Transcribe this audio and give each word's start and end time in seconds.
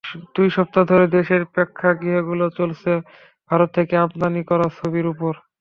দুই 0.35 0.47
সপ্তাহ 0.49 0.83
ধরে 0.91 1.05
দেশের 1.17 1.41
প্রেক্ষাগৃহগুলো 1.53 2.45
চলছে 2.57 2.91
ভারত 3.49 3.69
থেকে 3.77 3.93
আমদানি 3.97 4.41
করা 4.49 4.67
ছবির 4.77 5.05
ওপর। 5.13 5.33